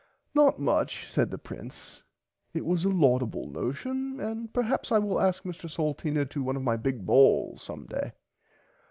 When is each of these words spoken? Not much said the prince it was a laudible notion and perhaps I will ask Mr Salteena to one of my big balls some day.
Not 0.33 0.57
much 0.57 1.11
said 1.11 1.29
the 1.29 1.37
prince 1.37 2.01
it 2.55 2.65
was 2.65 2.83
a 2.83 2.89
laudible 2.89 3.45
notion 3.45 4.19
and 4.19 4.51
perhaps 4.51 4.91
I 4.91 4.97
will 4.97 5.21
ask 5.21 5.43
Mr 5.43 5.69
Salteena 5.69 6.27
to 6.31 6.41
one 6.41 6.55
of 6.55 6.63
my 6.63 6.75
big 6.75 7.05
balls 7.05 7.61
some 7.61 7.85
day. 7.85 8.13